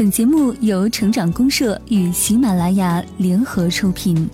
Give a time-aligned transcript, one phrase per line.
[0.00, 4.26] 本节目由成长公社与喜马拉雅联合出品。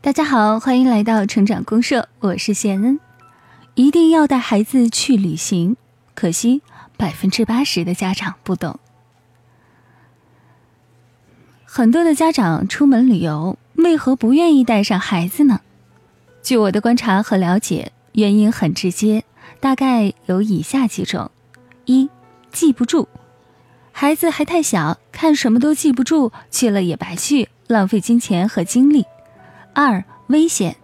[0.00, 2.98] 大家好，欢迎来到成长公社，我是谢恩。
[3.76, 5.76] 一定要带孩子去旅行，
[6.16, 6.60] 可惜
[6.96, 8.80] 百分之八十的家长不懂。
[11.78, 15.60] 很多的家长出门旅游，为何不愿意带上孩子呢？
[16.42, 19.22] 据我的观察和了解，原因很直接，
[19.60, 21.30] 大概有以下几种：
[21.84, 22.10] 一、
[22.50, 23.06] 记不住，
[23.92, 29.04] 孩子还太小，看什么都记不住，去了也白去，浪费金钱和精力；
[29.72, 30.74] 二、危险，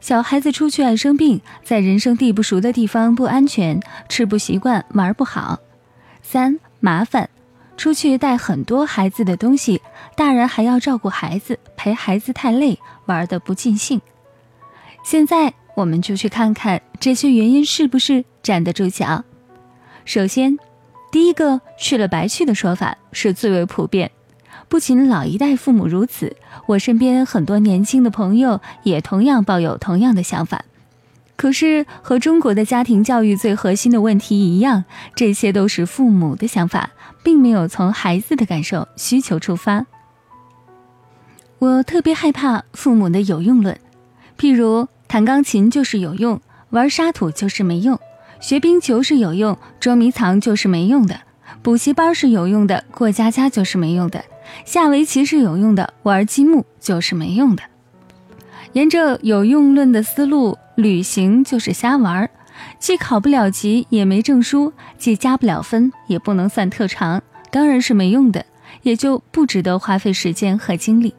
[0.00, 5.58] 小孩子出去爱生病，在人生地不熟的地方不安全，吃不习惯，玩不好；
[6.22, 7.28] 三、麻烦。
[7.76, 9.80] 出去带很多孩子的东西，
[10.16, 14.00] 大人还要照顾孩子，陪孩子太累，玩的不尽兴。
[15.04, 19.24] 现在我们就去看看这些原因是不是站得住脚。
[20.04, 20.58] 首先，
[21.12, 24.10] 第一个去了白去的说法是最为普遍，
[24.68, 30.64] 不仅老一代父母如此，我身边很多年轻的朋友也同样抱有同样的想法。
[31.36, 36.90] 可是和中国的家庭教育最核心的问题一样，这些都是父母的想法。
[37.26, 39.84] 并没有从孩子的感受需求出发。
[41.58, 43.76] 我特别害怕父母的有用论，
[44.38, 47.96] 譬如弹钢琴就是有用，玩沙土就是没用；
[48.38, 51.16] 学冰球是有用，捉迷藏就是没用的；
[51.62, 54.20] 补习班是有用的，过家家就是没用的；
[54.64, 57.64] 下围棋是有用的，玩积木就是没用的。
[58.74, 62.30] 沿着有用论的思路，旅行就是瞎玩儿。
[62.78, 68.44] 既考不了级，也没证书；既加不了分，也不能算特长，当然是没用的，
[68.82, 71.14] 也就不值得花费时间和精力。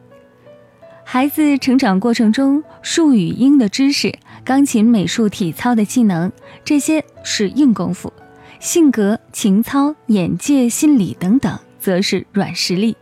[1.04, 6.30] 孩子成长过程中，数语音的知识、钢琴、美术、体操的技能，
[6.64, 8.12] 这些是硬功夫；
[8.60, 12.94] 性格、情操、眼界、心理等等，则是软实力。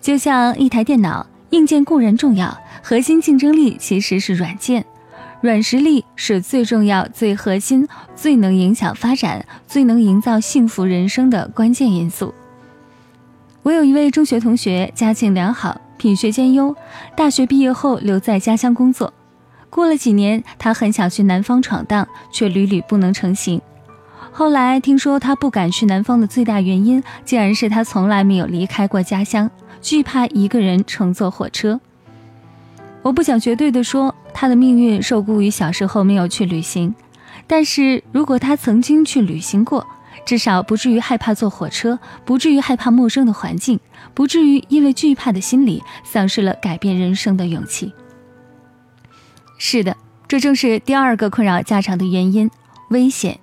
[0.00, 4.84] 就像一台电脑，硬件固然重要，核心竞争力其实是软件。
[5.44, 12.32] 软实力是最重要、最核心、最能影响发展、最能营造幸福人生的关键因素。
[13.62, 16.74] 我有一位中学同学，家境良好，品学兼优，
[17.14, 19.12] 大学毕业后留在家乡工作。
[19.68, 23.60] 过了几年，他很想去南方闯荡，却屡屡不能成行。
[24.32, 29.50] 后来听说他不敢去南方的最大原因，竟然是他从来没有离开过家乡，
[29.82, 31.78] 惧怕一个人乘坐火车。
[33.04, 36.94] 我不想绝对的说他的命运受雇于小时候没有去旅行，
[37.46, 39.86] 但是如果他曾经去旅行过，
[40.24, 43.78] 至少不至于害怕坐火车，不至于害怕陌生的环境，
[44.14, 47.92] 不至于因为惧怕的心理丧失了改变人生的勇气。
[49.58, 49.94] 是的，
[50.26, 52.50] 这正是第二个困扰家长的原因：
[52.88, 53.38] 危险。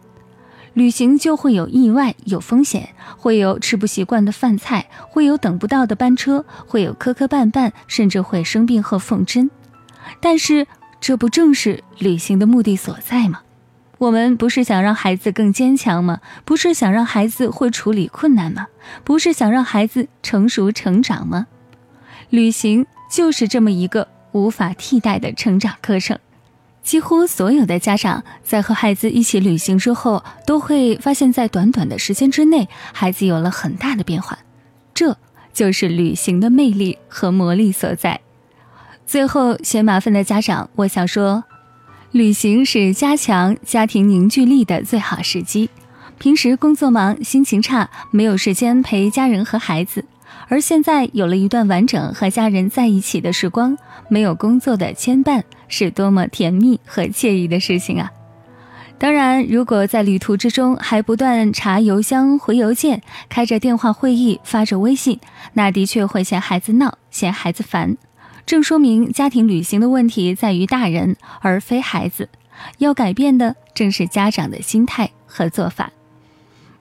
[0.74, 9.52] 旅行就会有意外，有风险，会有吃不习惯的饭菜，会有等不到的班车，会有磕磕绊绊，甚至会生病和缝针。
[10.22, 10.66] 但是，
[11.02, 13.42] 这不正是旅行的目的所在吗？
[13.98, 16.22] 我们不是想让孩子更坚强吗？
[16.46, 18.68] 不是想让孩子会处理困难吗？
[19.04, 21.48] 不是想让孩子成熟成长吗？
[22.30, 26.18] 旅行就是这么一个无法替代的成长课程。
[26.84, 34.40] 几乎所有的家长在和孩子一起旅行之后，都会发现，在短短的时间之内，孩子有了很大的变化。
[34.94, 35.16] 这
[35.54, 38.20] 就是旅行的魅力和魔力所在。
[39.06, 41.44] 最后，嫌麻烦的家长，我想说，
[42.12, 45.70] 旅行是加强家庭凝聚力的最好时机。
[46.18, 50.06] 平时工作忙，心情差，没有时间陪家人和孩子。
[50.48, 53.78] 而现在有了一段完整和家人在一起的时光，
[54.10, 58.12] 没有工作的牵绊，是多么甜蜜和惬意的事情啊！
[59.00, 65.20] 当然，如果在旅途之中还不断查邮箱、回邮件、开着电话会议、发着微信，
[65.54, 67.98] 那的确会嫌孩子闹、嫌孩子烦。
[68.46, 72.30] 正说明家庭旅行的问题在于大人而非孩子，
[72.78, 75.92] 要改变的正是家长的心态和做法。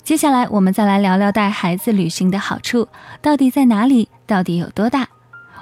[0.03, 2.89] 接下来，我们再来聊聊带孩子旅行的好处
[3.23, 5.09] 到底在哪里，到底有多大？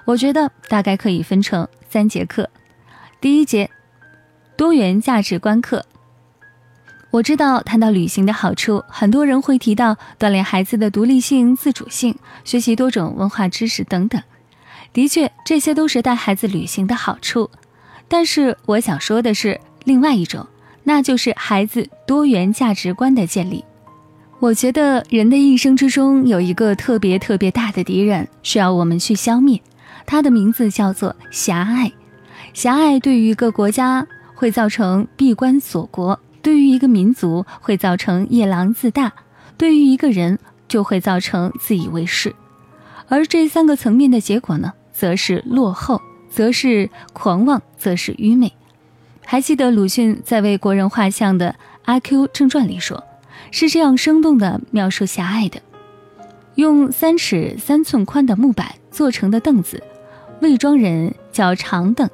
[0.06, 2.48] 我觉得大概可以分成三节课。
[3.20, 3.68] 第一节，
[4.56, 5.84] 多元价值观课。
[7.10, 14.22] 我知道谈到旅行的好处，很多人会提到锻炼孩子的独立性、自主性，学习多种文化知识等等。
[14.92, 17.50] 的确，这些都是带孩子旅行的好处。
[18.06, 20.46] 但是，我想说的是另外一种，
[20.84, 23.64] 那就是孩子多元价值观的建立。
[24.38, 29.60] 我觉得人的一生之中有一个特别特别大的敌人，需要我们去消灭，
[30.06, 31.90] 它的名字叫做狭隘。
[32.54, 39.12] 狭隘对于一个国家会造成闭关锁国，对于一个民族会造成夜郎自大，
[39.56, 42.34] 对于一个人就会造成自以为是。
[43.08, 46.00] 而这三个层面的结果呢，则是落后，
[46.30, 48.52] 则是狂妄，则是愚昧。
[49.24, 51.50] 还记得鲁迅在为国人画像的
[51.84, 53.04] 《阿 Q 正传》里说，
[53.50, 55.60] 是这样生动地描述狭隘的：
[56.54, 59.82] 用三尺三寸宽的木板做成的凳子，
[60.40, 62.08] 魏庄人叫长凳。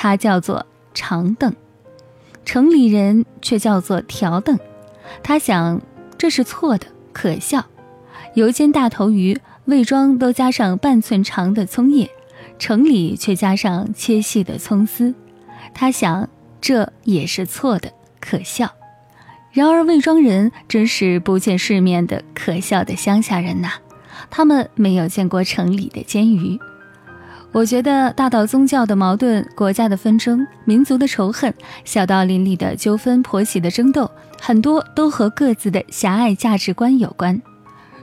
[0.00, 0.64] 它叫做
[0.94, 1.52] 长凳，
[2.44, 4.56] 城里人却叫做条凳。
[5.24, 5.82] 他想
[6.16, 7.66] 这是错的，可笑。
[8.34, 12.08] 油煎大头鱼，魏庄都加上半寸长的葱叶，
[12.60, 15.12] 城里却加上切细的葱丝。
[15.74, 16.28] 他想
[16.60, 18.70] 这也是错的，可笑。
[19.50, 23.72] 然而魏庄人真是不见世面的可笑的乡下人呐，
[24.30, 26.60] 他们没有见过城里的煎鱼。
[27.50, 31.52] 我觉得大到宗教的矛盾、国家的纷争、民族的仇恨，
[31.84, 34.08] 小到邻里的纠纷、婆媳的争斗，
[34.40, 37.40] 很多都和各自的狭隘价值观有关。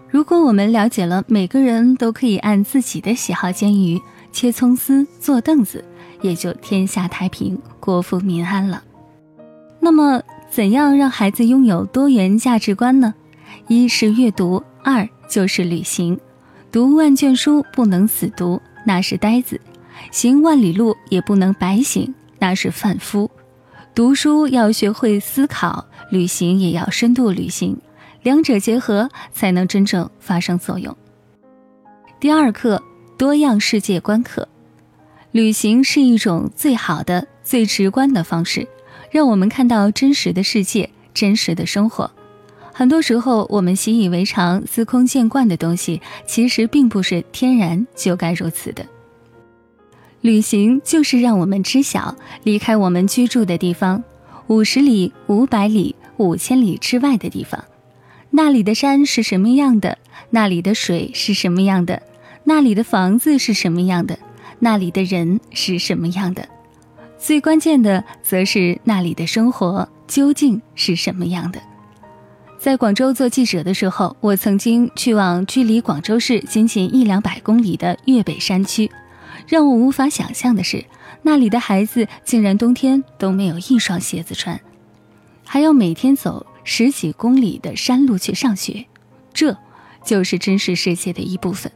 [0.09, 4.01] 如果我们了解了每个人都可以按自己的喜好煎鱼、
[4.31, 5.83] 切葱丝、坐凳子，
[6.21, 8.83] 也就天下太平、国富民安了。
[9.79, 13.13] 那么，怎样让孩子拥有多元价值观呢？
[13.67, 16.19] 一是阅读，二就是旅行。
[16.71, 18.59] 读万卷书不能死读。
[18.85, 19.59] 那是呆子，
[20.11, 23.29] 行万里路也不能白行，那是贩夫。
[23.93, 27.77] 读书要学会思考，旅行也要深度旅行，
[28.23, 30.95] 两者结合才能真正发生作用。
[32.19, 32.81] 第二课，
[33.17, 34.47] 多样世界观课。
[35.31, 38.67] 旅行是一种最好的、最直观的方式，
[39.11, 42.09] 让我们看到真实的世界、真实的生活。
[42.77, 48.85] 很多时候，我们习以为常、司空见惯的东西，其实并不是天然就该如此的。
[50.19, 52.13] 旅行就是让我们知晓，
[52.43, 54.03] 离开我们居住的地方，
[54.47, 57.63] 五十里、五百里、五千里之外的地方，
[58.29, 59.97] 那里的山是什么样的？
[60.31, 62.01] 那里的水是什么样的？
[62.43, 64.19] 那里的房子是什么样的？
[64.59, 66.45] 那里的人是什么样的？
[67.17, 71.61] 最关键的，则是那里的生活究竟是什么样的？
[72.57, 78.89] 在广州做记者的时候，我曾经去往距离广州市仅仅一两百公里的粤北山区。
[79.47, 80.83] 让我无法想象的是，
[81.21, 84.59] 那里的孩子竟然冬天都没有一双鞋子穿，
[85.45, 88.85] 还要每天走十几公里的山路去上学。
[89.31, 89.55] 这
[90.03, 91.71] 就是真实世界的一部分。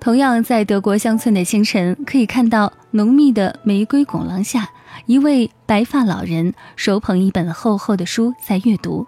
[0.00, 4.70] 同样，在德国乡村的清晨，可以看到浓密的玫瑰拱廊下，
[5.06, 9.06] 一位白发老人手捧一本厚厚的书在阅读。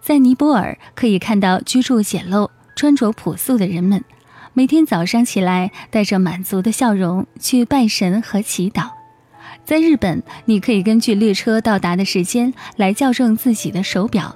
[0.00, 4.02] 在尼泊尔，可以看到居住简陋、穿着朴素的人们，
[4.54, 8.90] 每天早上起来带着满足的笑容去拜神和祈祷。
[9.64, 14.34] 在日本，你可以根据列车到达的时间来校正自己的手表。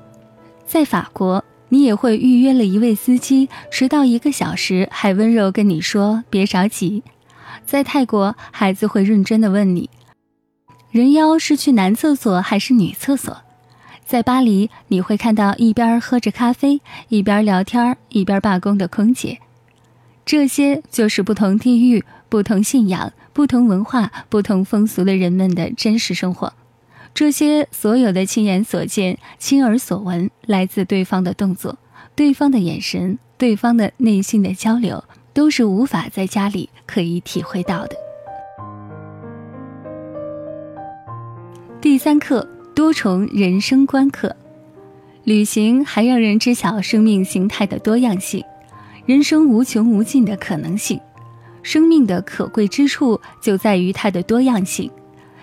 [0.66, 7.02] 在法国，你也会预约了一位司机，迟到一个小时还温柔跟你说别着急。
[7.64, 9.88] 在泰国，孩子会认真的问你：
[10.90, 13.34] 人妖是去男厕所还是女厕所？
[14.12, 19.38] 在巴黎，你会看到一边喝着咖啡、一边聊天、一边罢工的空姐。
[20.26, 26.52] 这些就是不同地域、不同信仰、不同文化、不同风俗的人们的真实生活。
[27.14, 31.78] 这些所有的亲眼所见、亲耳所闻，来自对方的动作、
[32.14, 35.02] 对方的眼神、对方的内心的交流，
[35.32, 37.96] 都是无法在家里可以体会到的。
[41.80, 42.46] 第三课。
[42.74, 44.34] 多重人生观课，
[45.24, 48.42] 旅行还让人知晓生命形态的多样性，
[49.04, 50.98] 人生无穷无尽的可能性。
[51.62, 54.90] 生命的可贵之处就在于它的多样性，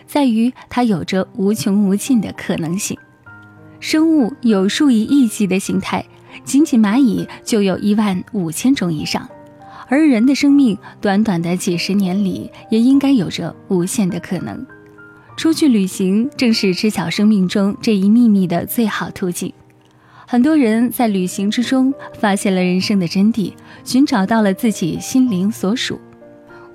[0.07, 2.98] 在于它有着无穷无尽的可能性。
[3.79, 6.03] 生物有数以亿计的形态，
[6.43, 9.29] 仅仅蚂蚁就有一万五千种以上，
[9.88, 14.65] 而人的生命短短的几十年里，也应该有着无限的可能。
[15.39, 19.53] 出去旅行正是知晓生命中这一秘密的最好途径。
[20.27, 23.53] 很多人在旅行之中发现了人生的真谛，
[23.86, 25.98] 寻找到了自己心灵所属。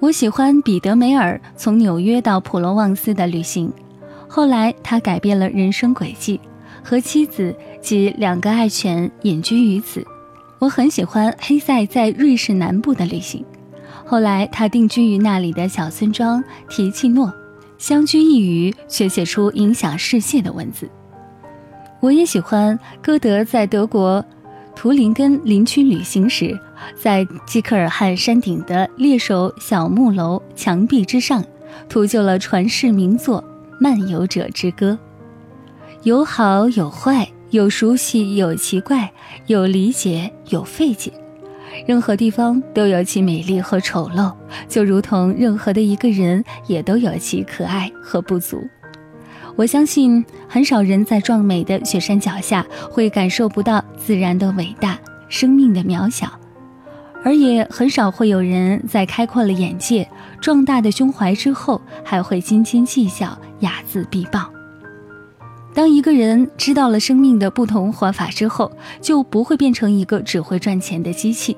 [0.01, 3.71] 我喜欢彼得梅尔从纽约到普罗旺斯的旅行，
[4.27, 6.41] 后来他改变了人生轨迹，
[6.83, 10.03] 和妻子及两个爱犬隐居于此。
[10.59, 13.45] 我很喜欢黑塞在瑞士南部的旅行，
[14.07, 17.31] 后来他定居于那里的小村庄提契诺。
[17.85, 20.89] 相居一隅，却写出影响世界的文字。
[22.01, 24.25] 我也喜欢歌德在德国
[24.75, 26.59] 图林根林区旅行时，
[26.99, 31.45] 在基克尔汗山顶的猎手小木楼墙壁之上，
[31.87, 33.43] 涂就了传世名作
[33.79, 34.99] 《漫游者之歌》。
[36.05, 39.13] 有好有坏，有熟悉有奇怪，
[39.47, 41.13] 有理解有费解。
[41.87, 44.33] 任何地方都有其美丽和丑陋，
[44.69, 48.63] 就如同任何的一个人也都有其可爱和不足。
[49.57, 56.29] 我相信，很少人在壮美的雪山脚下会感受不到自然的伟大、生命的渺小，
[57.23, 60.09] 而也很少会有人在开阔了眼界、
[60.41, 64.51] 壮大的胸怀之后，还会斤斤计较、睚眦必报。
[65.73, 71.57] 当一个人知道了生命的不同活法之后，就不会变成一个只会赚钱的机器，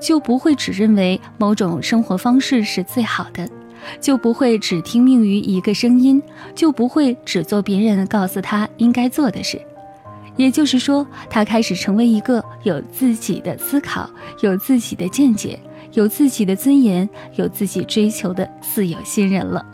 [0.00, 3.48] 就不会只认为某种生活方式是最好的。
[4.00, 6.20] 就不会只听命于一个声音，
[6.54, 9.60] 就不会只做别人告诉他应该做的事。
[10.36, 14.10] 也就是说，他开始成为一个有自己的思考、
[14.40, 15.58] 有自己的见解、
[15.92, 19.64] 有自己的尊严、有自己追求的自由新人了。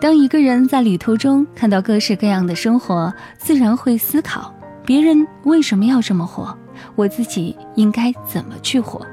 [0.00, 4.52] 当一个人在旅途中看到各式各样的生活，自然会思考：
[4.84, 6.58] 别人为什么要这么活？
[6.94, 9.04] 我自己应该怎么去活？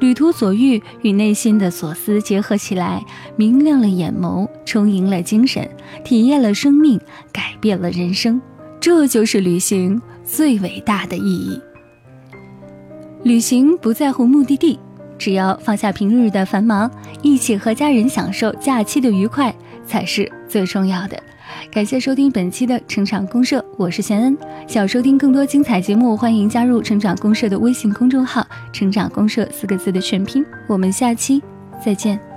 [0.00, 5.68] 旅途所遇与内心的所思结合起来，明亮了眼眸，充盈了精神，
[6.04, 7.00] 体验了生命，
[7.32, 8.40] 改变了人生。
[8.80, 11.60] 这就是旅行最伟大的意义。
[13.24, 14.78] 旅行不在乎目的地，
[15.18, 16.88] 只要放下平日的繁忙，
[17.20, 19.52] 一起和家人享受假期的愉快，
[19.84, 21.20] 才是最重要的。
[21.70, 24.36] 感谢收听本期的成长公社，我是贤恩。
[24.66, 30.44] 想收听更多精彩节目，欢迎加入成长公社的微信公众号“成长公社”四个字的全拼。
[30.66, 31.42] 我们下期
[31.84, 32.27] 再见。